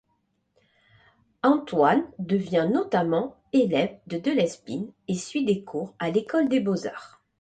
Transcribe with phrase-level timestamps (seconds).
[1.43, 7.21] Antoine devient notamment élève de Delespine, et suit des cours à l'école des Beaux-Arts.